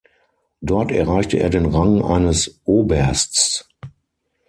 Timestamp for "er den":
1.37-1.67